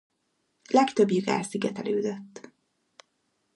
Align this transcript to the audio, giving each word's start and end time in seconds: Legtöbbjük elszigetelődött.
Legtöbbjük 0.69 1.27
elszigetelődött. 1.27 2.49